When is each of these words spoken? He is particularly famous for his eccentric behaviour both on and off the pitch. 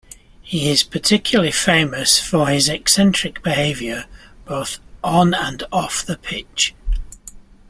He 0.41 0.67
is 0.71 0.81
particularly 0.81 1.51
famous 1.51 2.19
for 2.19 2.47
his 2.47 2.67
eccentric 2.67 3.43
behaviour 3.43 4.05
both 4.45 4.79
on 5.03 5.35
and 5.35 5.61
off 5.71 6.03
the 6.03 6.17
pitch. 6.17 6.73